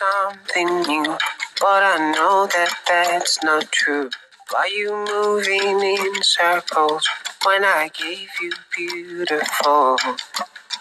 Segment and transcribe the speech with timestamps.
[0.00, 1.04] something new,
[1.60, 4.08] but I know that that's not true.
[4.50, 7.06] Why you moving in circles
[7.44, 9.98] when I gave you beautiful?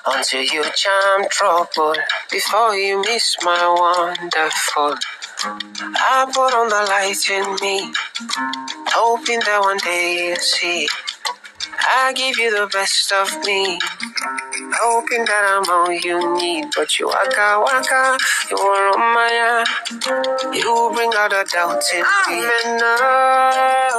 [0.05, 1.95] Until you charm trouble
[2.31, 4.95] before you miss my wonderful.
[5.43, 7.93] I put on the light in me,
[8.87, 10.87] hoping that one day you'll see.
[11.87, 13.79] I give you the best of me,
[14.79, 16.67] hoping that I'm all you need.
[16.75, 18.17] But you waka waka,
[18.51, 19.65] you are on my
[20.53, 22.07] You bring out a doubt in me.
[22.07, 23.95] I'm enough.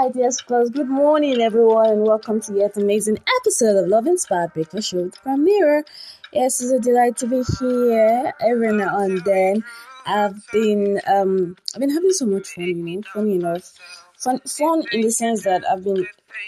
[0.06, 4.54] Right, yes, plus good morning, everyone, and welcome to yet amazing episode of Love Inspired
[4.54, 5.84] Breakfast Show with Premier.
[6.32, 9.64] Yes, it's a delight to be here every now and then.
[10.06, 13.74] I've been um I've been having so much fun, you know, funny enough.
[14.20, 16.06] Fun fun in the sense that I've been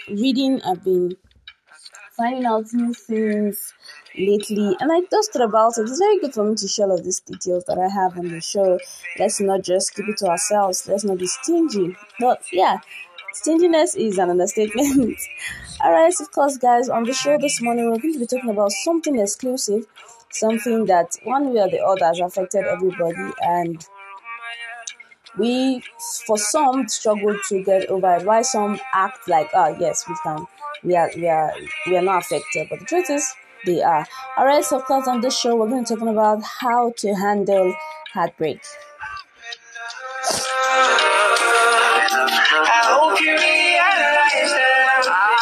[0.08, 1.16] reading, I've been
[2.16, 3.74] finding out new things
[4.16, 5.82] lately and I just thought about it.
[5.82, 8.28] It's very good for me to share all of these details that I have on
[8.28, 8.78] the show.
[9.18, 10.86] Let's not just keep it to ourselves.
[10.86, 11.96] Let's not be stingy.
[12.20, 12.78] But yeah,
[13.32, 15.18] stinginess is an understatement.
[15.84, 18.72] Alright, of course guys, on the show this morning we're going to be talking about
[18.84, 19.86] something exclusive,
[20.30, 23.86] something that one way or the other has affected everybody and
[25.38, 25.82] we
[26.26, 28.26] for some struggle to get over it.
[28.26, 30.46] Why some act like oh yes we can
[30.82, 31.52] we are we are
[31.86, 33.26] we are not affected, but the truth is
[33.64, 34.06] they are.
[34.36, 37.14] Alright, so of course on this show we're going to be talking about how to
[37.14, 37.74] handle
[38.12, 38.60] heartbreak.
[42.66, 45.38] Hope you realize that I'm.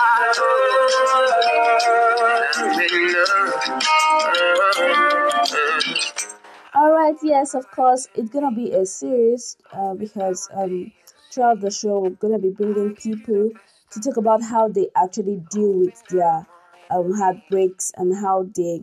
[6.74, 10.92] All right, yes, of course, it's gonna be a series uh, because um,
[11.32, 13.50] throughout the show, we're gonna be bringing people
[13.90, 16.46] to talk about how they actually deal with their
[16.90, 18.82] um, heartbreaks and how they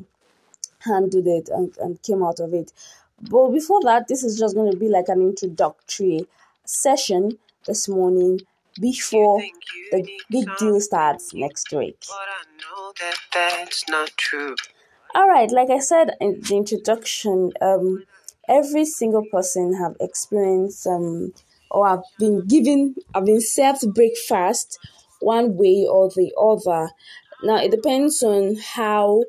[0.80, 2.72] handled it and, and came out of it.
[3.22, 6.28] But before that, this is just gonna be like an introductory
[6.66, 8.40] session this morning
[8.79, 9.41] before
[9.91, 12.03] the big deal starts next week.
[12.07, 14.56] But I know that that's not true.
[15.16, 18.06] All right, like I said in the introduction, um,
[18.50, 21.34] every single person have experienced um,
[21.69, 24.80] or have been given, have been served breakfast
[25.19, 26.90] one way or the other.
[27.44, 29.24] Now it depends on how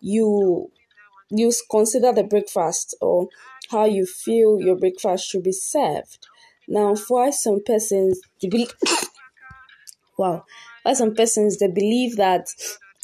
[0.00, 0.70] you
[1.30, 3.28] you consider the breakfast or
[3.70, 6.26] how you feel your breakfast should be served.
[6.68, 8.72] Now, for some persons, believe,
[10.18, 10.44] wow,
[10.82, 12.46] for some persons they believe that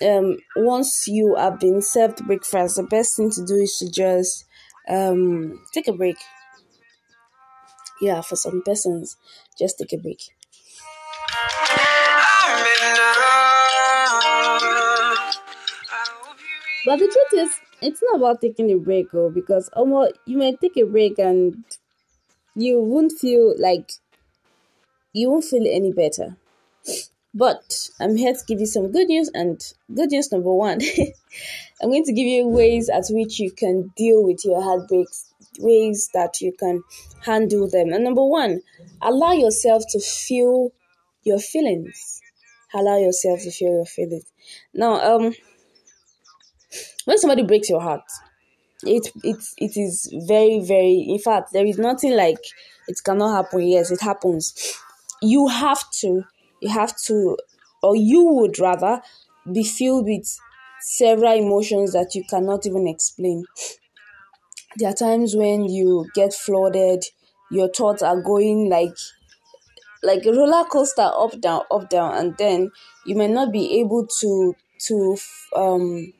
[0.04, 4.44] um, once you have been served breakfast, the best thing to do is to just
[4.88, 6.16] um, take a break.
[8.00, 9.16] Yeah, for some persons,
[9.58, 10.20] just take a break.
[16.84, 20.54] But the truth is, it's not about taking a break, oh, because almost you may
[20.56, 21.64] take a break and
[22.54, 23.92] you won't feel like
[25.12, 26.36] you won't feel any better.
[27.34, 29.60] But I'm here to give you some good news, and
[29.94, 30.80] good news number one
[31.82, 36.10] I'm going to give you ways at which you can deal with your heartbreaks, ways
[36.14, 36.82] that you can
[37.24, 37.92] handle them.
[37.92, 38.60] And number one,
[39.00, 40.72] allow yourself to feel
[41.24, 42.20] your feelings.
[42.74, 44.24] Allow yourself to feel your feelings.
[44.74, 45.34] Now, um,
[47.04, 48.02] when somebody breaks your heart,
[48.84, 51.06] it it it is very very.
[51.08, 52.38] In fact, there is nothing like
[52.88, 53.60] it cannot happen.
[53.66, 54.54] Yes, it happens.
[55.22, 56.24] You have to
[56.60, 57.36] you have to,
[57.82, 59.00] or you would rather,
[59.50, 60.38] be filled with
[60.80, 63.44] several emotions that you cannot even explain.
[64.76, 67.06] There are times when you get flooded,
[67.50, 68.94] your thoughts are going like
[70.02, 72.70] like a roller coaster up down up down and then
[73.06, 74.54] you may not be able to
[74.86, 75.16] to
[75.56, 76.12] um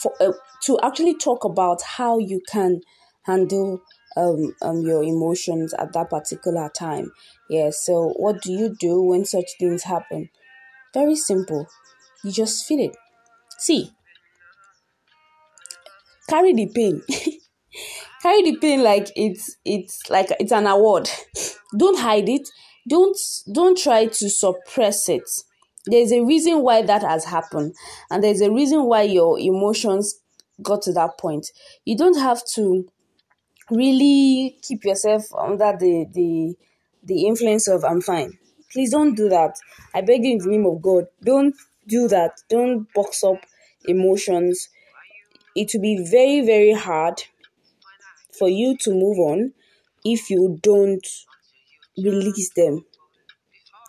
[0.00, 0.32] for, uh,
[0.64, 2.80] to actually talk about how you can
[3.22, 3.80] handle
[4.16, 7.12] um, um your emotions at that particular time.
[7.48, 10.30] Yeah, so what do you do when such things happen?
[10.94, 11.68] Very simple.
[12.24, 12.96] You just feel it.
[13.58, 13.92] See,
[16.28, 17.02] carry the pain.
[18.22, 21.08] carry the pain like it's it's like it's an award.
[21.78, 22.48] Don't hide it.
[22.88, 23.16] Don't
[23.52, 25.22] don't try to suppress it.
[25.86, 27.74] There's a reason why that has happened,
[28.10, 30.20] and there's a reason why your emotions
[30.62, 31.46] got to that point.
[31.84, 32.86] You don't have to
[33.70, 36.54] really keep yourself under the the
[37.04, 38.38] the influence of I'm fine.
[38.72, 39.56] Please don't do that.
[39.94, 41.06] I beg you in the name of God.
[41.24, 41.54] Don't
[41.88, 42.32] do that.
[42.48, 43.38] Don't box up
[43.86, 44.68] emotions.
[45.56, 47.22] It will be very, very hard
[48.38, 49.52] for you to move on
[50.04, 51.06] if you don't
[51.96, 52.84] release them.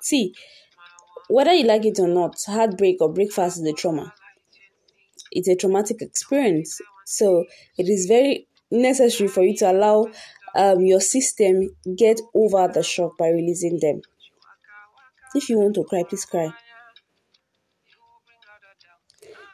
[0.02, 0.34] See,
[1.32, 4.14] whether you like it or not, heartbreak or breakfast is a trauma.
[5.32, 6.82] It's a traumatic experience.
[7.06, 7.46] So
[7.78, 10.08] it is very necessary for you to allow
[10.56, 14.02] um, your system get over the shock by releasing them.
[15.34, 16.52] If you want to cry, please cry.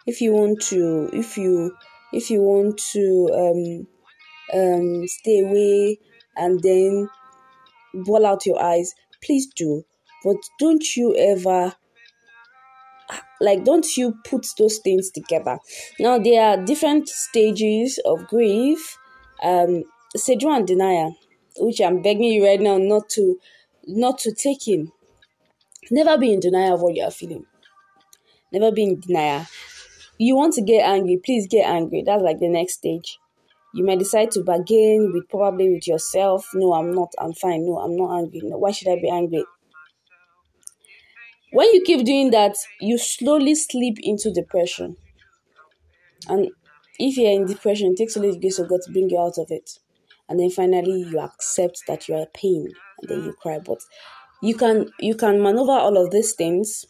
[0.07, 1.75] If you want to, if you,
[2.11, 3.87] if you want to
[4.53, 5.99] um, um, stay away
[6.35, 7.09] and then
[7.93, 9.83] ball out your eyes, please do.
[10.23, 11.73] But don't you ever
[13.39, 15.59] like don't you put those things together.
[15.99, 18.97] Now there are different stages of grief.
[19.43, 19.83] Um
[20.15, 21.15] stage one denial
[21.59, 23.39] which i'm begging you right now not to
[23.85, 24.91] not to take in.
[25.91, 27.45] Never be in denial of what you are feeling.
[28.51, 29.45] Never be in denial.
[30.17, 32.03] You want to get angry please get angry.
[32.05, 33.19] That's like the next stage.
[33.73, 36.47] You might decide to bargain with probably with yourself.
[36.55, 37.65] No i'm not i'm fine.
[37.65, 38.41] No i'm not angry.
[38.43, 39.45] No, why should i be angry
[41.51, 44.97] when you keep doing that, you slowly slip into depression.
[46.27, 46.49] And
[46.99, 49.37] if you're in depression, it takes a little grace of God to bring you out
[49.37, 49.79] of it.
[50.29, 53.59] And then finally you accept that you are pain and then you cry.
[53.59, 53.79] But
[54.41, 56.85] you can you can maneuver all of these things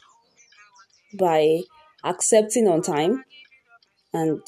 [1.17, 1.61] by
[2.03, 3.23] accepting on time
[4.13, 4.41] and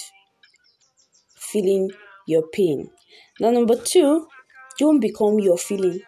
[1.35, 1.91] feeling
[2.25, 2.89] your pain.
[3.39, 4.27] Now number two,
[4.79, 6.01] don't become your feeling.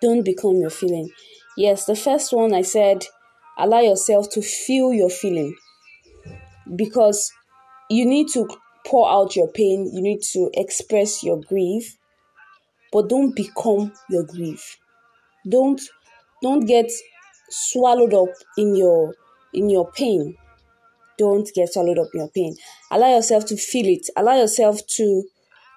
[0.00, 1.10] Don't become your feeling.
[1.56, 3.06] Yes, the first one I said,
[3.58, 5.56] allow yourself to feel your feeling
[6.74, 7.32] because
[7.88, 8.48] you need to
[8.86, 11.96] pour out your pain, you need to express your grief,
[12.92, 14.78] but don't become your grief.
[15.48, 15.80] Don't
[16.42, 16.90] don't get
[17.48, 19.14] swallowed up in your
[19.52, 20.36] in your pain.
[21.18, 22.56] Don't get swallowed up in your pain.
[22.90, 24.08] Allow yourself to feel it.
[24.16, 25.24] Allow yourself to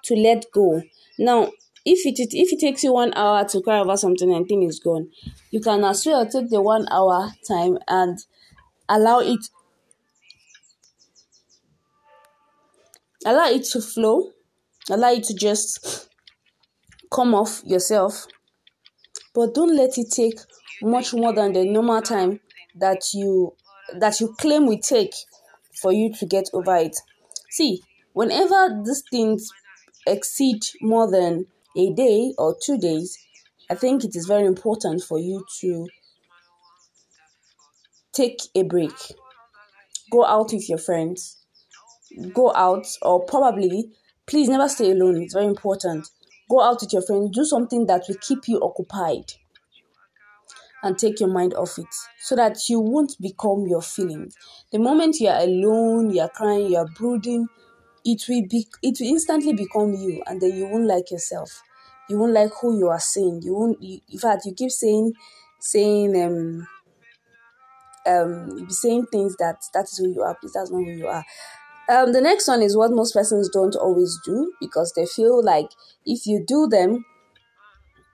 [0.04, 0.82] to let go.
[1.18, 1.50] Now,
[1.84, 4.62] if it it if it takes you one hour to cry over something and thing
[4.62, 5.08] is gone,
[5.50, 8.18] you can as well take the one hour time and
[8.88, 9.40] allow it
[13.24, 14.30] allow it to flow,
[14.90, 16.08] allow it to just
[17.10, 18.26] come off yourself.
[19.34, 20.38] But don't let it take
[20.82, 22.40] much more than the normal time
[22.76, 23.54] that you
[23.98, 25.14] that you claim we take
[25.80, 26.96] for you to get over it.
[27.50, 29.50] See, whenever these things
[30.06, 31.46] exceed more than
[31.76, 33.16] a day or two days,
[33.70, 35.86] I think it is very important for you to
[38.12, 38.92] take a break.
[40.10, 41.38] Go out with your friends.
[42.34, 43.92] Go out, or probably,
[44.26, 45.22] please never stay alone.
[45.22, 46.08] It's very important.
[46.50, 47.30] Go out with your friends.
[47.32, 49.34] Do something that will keep you occupied
[50.82, 51.86] and take your mind off it
[52.18, 54.34] so that you won't become your feelings.
[54.72, 57.46] The moment you are alone, you are crying, you are brooding,
[58.04, 61.62] it will be it will instantly become you and then you won't like yourself.
[62.08, 65.12] You won't like who you are saying you won't you, in fact you keep saying
[65.60, 66.66] saying um
[68.06, 71.24] um saying things that that is who you are please that's not who you are.
[71.88, 75.70] Um the next one is what most persons don't always do because they feel like
[76.06, 77.04] if you do them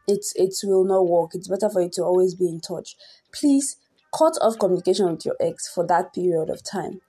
[0.07, 1.31] it it will not work.
[1.35, 2.97] It's better for you to always be in touch.
[3.33, 3.77] Please
[4.17, 7.01] cut off communication with your ex for that period of time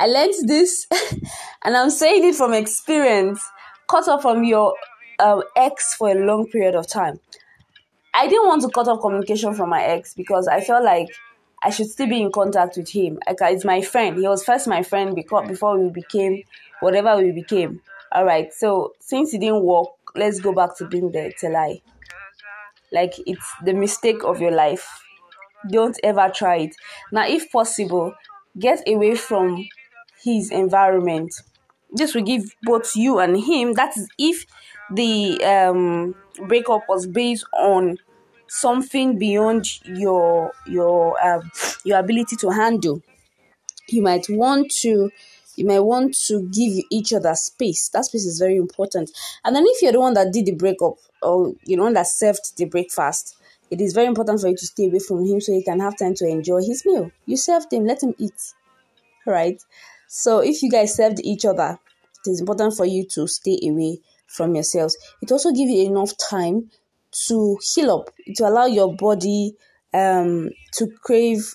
[0.00, 0.86] I learned this,
[1.62, 3.46] and I'm saying it from experience.
[3.86, 4.74] Cut off from your
[5.18, 7.20] uh, ex for a long period of time.
[8.14, 11.08] I didn't want to cut off communication from my ex because I felt like
[11.62, 13.18] I should still be in contact with him.
[13.26, 14.16] Like it's my friend.
[14.16, 16.44] He was first my friend because before we became
[16.80, 17.82] whatever we became.
[18.12, 18.50] All right.
[18.54, 21.82] So since it didn't work, let's go back to being there the Telai.
[22.90, 24.88] Like it's the mistake of your life.
[25.70, 26.76] Don't ever try it.
[27.12, 28.14] Now, if possible,
[28.58, 29.62] get away from
[30.22, 31.34] his environment.
[31.92, 33.72] This will give both you and him.
[33.74, 34.46] That is if
[34.92, 36.14] the um,
[36.46, 37.98] breakup was based on
[38.48, 41.50] something beyond your your um,
[41.84, 43.02] your ability to handle.
[43.88, 45.10] You might want to
[45.56, 47.88] you might want to give each other space.
[47.90, 49.10] That space is very important.
[49.44, 52.56] And then if you're the one that did the breakup or you know that served
[52.56, 53.36] the breakfast,
[53.70, 55.98] it is very important for you to stay away from him so he can have
[55.98, 57.10] time to enjoy his meal.
[57.26, 58.54] You served him, let him eat.
[59.26, 59.62] Right?
[60.12, 61.78] So if you guys served each other,
[62.26, 64.96] it is important for you to stay away from yourselves.
[65.22, 66.68] It also gives you enough time
[67.28, 69.54] to heal up, to allow your body
[69.94, 71.54] um to crave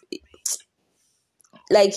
[1.70, 1.94] like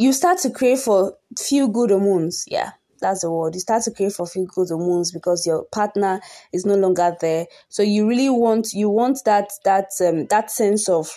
[0.00, 2.44] you start to crave for feel good hormones.
[2.48, 3.54] Yeah, That's the word.
[3.54, 6.20] You start to crave for feel good hormones because your partner
[6.52, 7.46] is no longer there.
[7.68, 11.16] So you really want you want that that um that sense of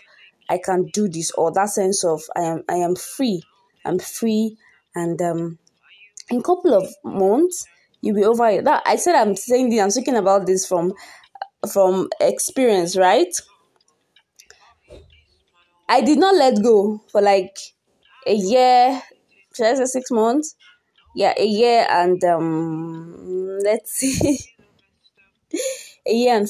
[0.50, 3.42] I can do this or that sense of I am I am free.
[3.84, 4.58] I'm free
[4.98, 5.60] and um
[6.32, 7.66] in a couple of months
[8.02, 8.62] you'll be over.
[8.62, 10.94] That I said I'm saying this, I'm speaking about this from
[11.72, 13.34] from experience, right?
[15.90, 17.58] I did not let go for like
[18.26, 19.02] a year,
[19.56, 20.56] should I say six months?
[21.16, 24.40] Yeah, a year and um let's see
[26.08, 26.48] a year and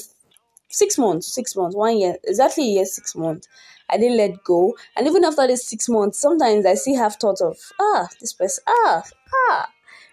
[0.70, 3.48] six months, six months, one year, exactly a year, six months.
[3.90, 4.76] I didn't let go.
[4.96, 8.64] And even after this six months, sometimes I still have thought of, ah, this person,
[8.68, 9.02] ah,
[9.50, 9.68] ah,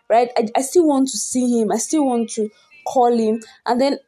[0.09, 0.29] right?
[0.37, 1.71] I, I still want to see him.
[1.71, 2.49] I still want to
[2.87, 3.41] call him.
[3.65, 3.99] And then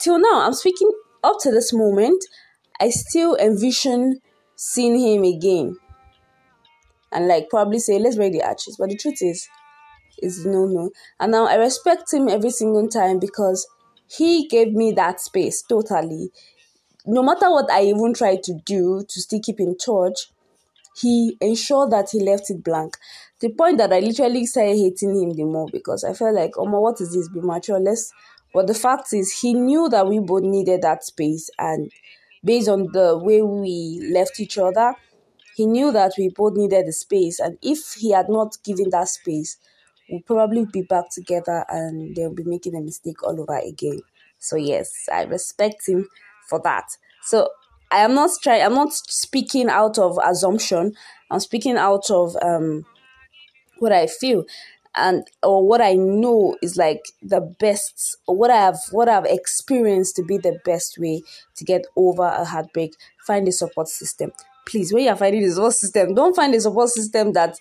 [0.00, 0.90] till now, I'm speaking
[1.22, 2.24] up to this moment,
[2.80, 4.20] I still envision
[4.56, 5.76] seeing him again.
[7.12, 8.76] And like probably say, let's break the arches.
[8.78, 9.48] But the truth is,
[10.22, 10.90] is no, no.
[11.18, 13.66] And now I respect him every single time because
[14.06, 16.30] he gave me that space totally.
[17.06, 20.30] No matter what I even tried to do to still keep in touch,
[21.00, 22.96] he ensured that he left it blank.
[23.40, 26.66] The point that I literally started hating him the more because I felt like, oh
[26.66, 27.28] my, what is this?
[27.28, 27.80] Be mature.
[27.80, 28.12] Let's.
[28.52, 31.92] But the fact is, he knew that we both needed that space, and
[32.44, 34.94] based on the way we left each other,
[35.54, 37.38] he knew that we both needed the space.
[37.38, 39.56] And if he had not given that space,
[40.08, 44.00] we'll probably be back together and they'll be making a mistake all over again.
[44.38, 46.08] So yes, I respect him
[46.50, 46.96] for that.
[47.22, 47.48] So
[47.90, 50.94] I am not trying I'm not speaking out of assumption.
[51.30, 52.84] I'm speaking out of um
[53.78, 54.44] what I feel
[54.94, 60.16] and or what I know is like the best what I have what I've experienced
[60.16, 61.22] to be the best way
[61.56, 62.94] to get over a heartbreak.
[63.26, 64.32] Find a support system.
[64.66, 67.56] Please, when you're finding a support system, don't find a support system that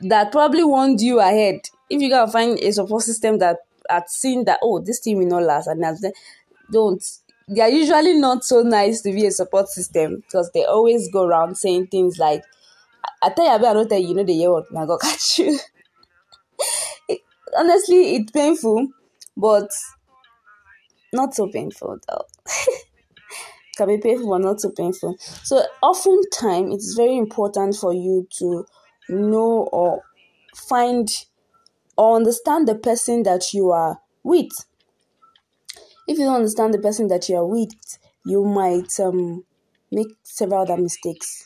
[0.00, 1.60] that probably warned you ahead.
[1.90, 5.26] If you gotta find a support system that had seen that oh this team will
[5.26, 6.04] not last and that's
[6.72, 7.04] don't
[7.48, 11.24] they are usually not so nice to be a support system because they always go
[11.24, 12.42] around saying things like
[13.22, 15.38] I tell you I don't tell you, you know the year what I got catch
[15.38, 15.58] you.
[17.08, 17.20] it,
[17.56, 18.88] honestly it's painful
[19.36, 19.70] but
[21.12, 22.24] not so painful though.
[23.76, 25.16] can be painful but not so painful.
[25.18, 28.64] So oftentimes it's very important for you to
[29.08, 30.02] know or
[30.54, 31.08] find
[31.96, 34.50] or understand the person that you are with.
[36.06, 39.44] If you don't understand the person that you are with, you might um,
[39.90, 41.44] make several other mistakes,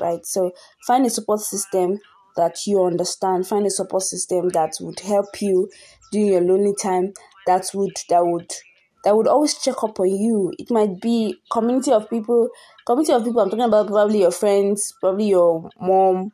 [0.00, 0.24] right?
[0.26, 0.52] So
[0.86, 2.00] find a support system
[2.36, 3.46] that you understand.
[3.46, 5.70] Find a support system that would help you
[6.10, 7.12] during your lonely time.
[7.46, 8.52] That would that would
[9.04, 10.52] that would always check up on you.
[10.58, 12.48] It might be community of people,
[12.86, 13.40] community of people.
[13.40, 16.32] I'm talking about probably your friends, probably your mom,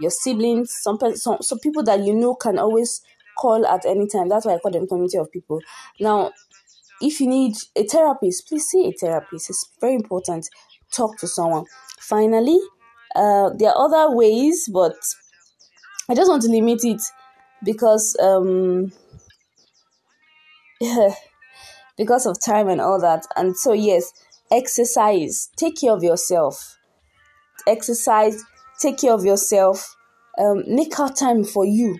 [0.00, 3.02] your siblings, some some some people that you know can always
[3.38, 4.28] call at any time.
[4.28, 5.60] That's why I call them community of people.
[6.00, 6.32] Now,
[7.02, 9.50] if you need a therapist, please see a therapist.
[9.50, 10.48] It's very important.
[10.92, 11.64] Talk to someone.
[11.98, 12.58] Finally,
[13.14, 14.94] uh, there are other ways, but
[16.08, 17.00] I just want to limit it
[17.64, 18.92] because um
[21.96, 23.26] because of time and all that.
[23.36, 24.12] And so yes,
[24.50, 25.50] exercise.
[25.56, 26.78] Take care of yourself.
[27.66, 28.42] Exercise
[28.82, 29.96] take care of yourself,
[30.38, 31.98] um, make out time for you.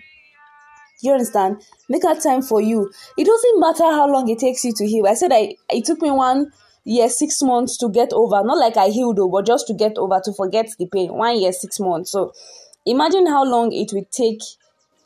[1.03, 1.63] You understand?
[1.89, 2.91] Make out time for you.
[3.19, 5.07] It doesn't matter how long it takes you to heal.
[5.07, 6.53] I said I it took me one
[6.85, 8.43] year, six months to get over.
[8.45, 11.13] Not like I healed though, but just to get over, to forget the pain.
[11.13, 12.13] One year, six months.
[12.13, 12.33] So
[12.87, 14.41] imagine how long it would take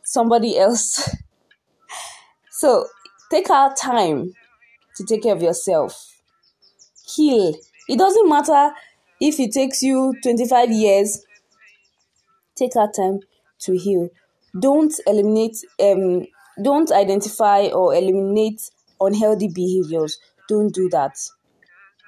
[0.02, 1.16] somebody else.
[2.50, 2.86] so
[3.30, 4.34] take our time
[4.96, 6.14] to take care of yourself.
[7.06, 7.54] Heal.
[7.88, 8.72] It doesn't matter
[9.18, 11.24] if it takes you 25 years
[12.56, 13.20] take our time
[13.60, 14.08] to heal.
[14.58, 16.26] Don't eliminate um
[16.62, 18.70] don't identify or eliminate
[19.00, 20.18] unhealthy behaviors.
[20.48, 21.16] Don't do that.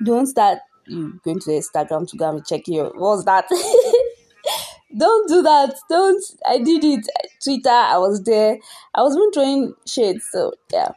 [0.05, 3.47] Don't start you going to Instagram to go and check your what's that?
[4.99, 5.75] don't do that.
[5.91, 7.07] Don't I did it.
[7.43, 8.59] Twitter, I was there.
[8.95, 10.27] I was even throwing shades.
[10.33, 10.93] So yeah.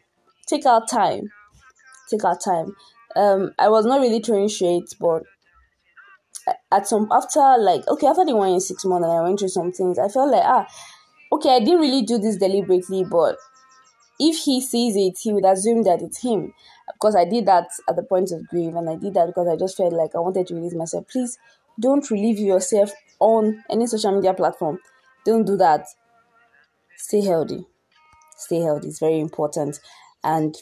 [0.47, 1.31] Take our time.
[2.09, 2.75] Take our time.
[3.15, 5.23] Um I was not really throwing shades, but
[6.71, 9.49] at some after like okay after the one in six months and I went through
[9.49, 10.67] some things, I felt like ah
[11.31, 13.37] okay I didn't really do this deliberately, but
[14.19, 16.53] if he sees it, he would assume that it's him
[16.93, 19.55] because I did that at the point of grief and I did that because I
[19.55, 21.07] just felt like I wanted to release myself.
[21.07, 21.37] Please
[21.79, 24.79] don't relieve yourself on any social media platform.
[25.25, 25.87] Don't do that.
[26.97, 27.65] Stay healthy.
[28.37, 29.79] Stay healthy is very important
[30.23, 30.55] and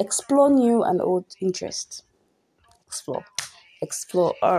[0.00, 2.02] explore new and old interests.
[2.86, 3.24] Explore
[3.84, 4.34] explore.
[4.42, 4.58] All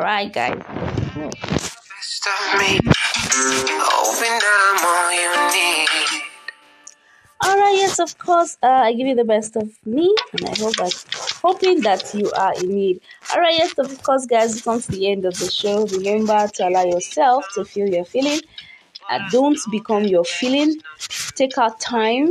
[5.10, 6.22] right, guys.
[7.44, 8.58] All right, yes, of course.
[8.64, 11.06] Uh, I give you the best of me, and I hope that,
[11.42, 13.02] hoping that you are in need.
[13.34, 14.56] All right, yes, of course, guys.
[14.56, 15.86] We come to the end of the show.
[15.88, 18.42] Remember to allow yourself to feel your feeling.
[19.10, 20.76] Uh, don't become your feeling.
[21.36, 22.30] Take out time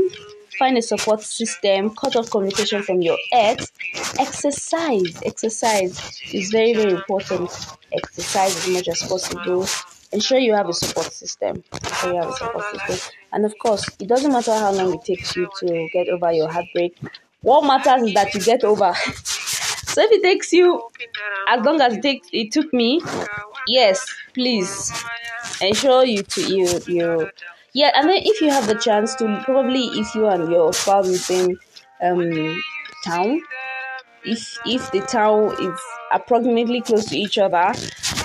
[0.59, 3.73] find a support system, cut off communication from your ex,
[4.19, 5.21] exercise.
[5.25, 7.51] Exercise is very, very important.
[7.93, 9.67] Exercise as much as possible.
[10.15, 11.63] Ensure you have a support system.
[11.73, 13.15] Ensure you have a support system.
[13.33, 16.51] And of course, it doesn't matter how long it takes you to get over your
[16.51, 16.97] heartbreak.
[17.43, 18.95] What matters is that you get over.
[19.05, 20.89] so if it takes you
[21.49, 23.03] as long as it takes it took me,
[23.67, 24.03] yes,
[24.33, 24.93] please
[25.61, 27.31] ensure you to you you
[27.75, 31.09] yeah, and then if you have the chance to, probably if you and your spouse
[31.09, 31.59] in same
[32.01, 32.63] um,
[33.05, 33.43] town,
[34.25, 35.81] if if the town is
[36.13, 37.73] approximately close to each other,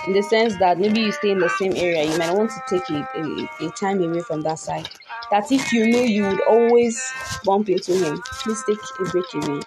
[0.08, 2.62] in the sense that maybe you stay in the same area, you might want to
[2.70, 4.89] take a, a, a time away from that side.
[5.32, 7.01] That if you know you would always
[7.44, 9.62] bump into him, please take a break away,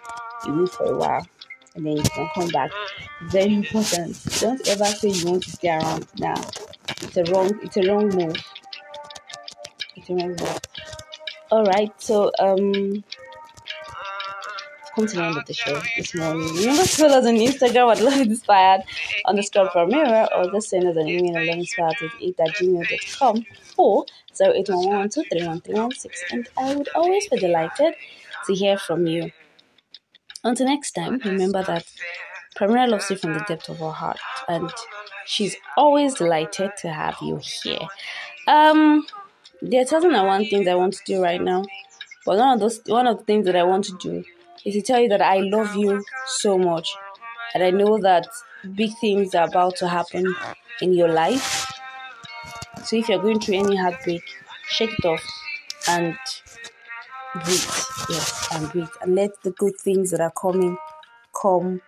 [0.46, 1.26] away for a while
[1.74, 2.70] and then you can come back.
[3.22, 4.22] Very important.
[4.40, 6.40] Don't ever say you want to stay around now.
[7.00, 8.36] It's a wrong it's a wrong move
[10.08, 10.54] remember.
[11.50, 13.04] All right, so um,
[14.94, 16.54] come to the end of the show this morning.
[16.54, 18.82] Remember to follow us on Instagram at Love Inspired
[19.26, 23.46] underscore Primera or just send us an email at loveinspired8 at gmail.com
[23.78, 24.04] or
[24.40, 25.10] 0811
[26.30, 27.94] and I would always be delighted
[28.46, 29.30] to hear from you.
[30.44, 31.86] Until next time, remember that
[32.56, 34.18] Primera loves you from the depth of her heart
[34.48, 34.70] and
[35.24, 37.88] she's always delighted to have you here.
[38.46, 39.06] Um,
[39.62, 41.64] there are thousand and one things I want to do right now,
[42.26, 44.24] but one of those one of the things that I want to do
[44.64, 46.94] is to tell you that I love you so much,
[47.54, 48.26] and I know that
[48.74, 50.34] big things are about to happen
[50.80, 51.72] in your life.
[52.84, 54.22] So if you're going through any heartbreak,
[54.68, 55.22] shake it off
[55.88, 56.16] and
[57.34, 57.70] breathe.
[58.10, 60.76] Yes, and breathe, and let the good things that are coming
[61.40, 61.80] come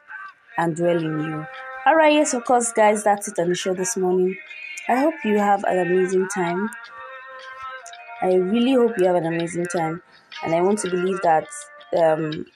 [0.57, 1.47] and dwell in you.
[1.87, 4.37] All right, yes, of course, guys, that's it on the show this morning.
[4.89, 6.69] I hope you have an amazing time.
[8.23, 10.03] I really hope you have an amazing time,
[10.43, 11.47] and I want to believe that
[11.99, 12.47] um,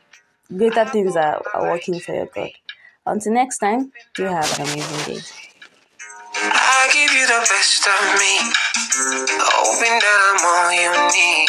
[0.57, 2.51] greater things are, are working for your good.
[3.07, 5.21] Until next time, do have an amazing day.
[6.41, 8.35] I give you the best of me,
[9.41, 11.49] hoping that I'm all you need.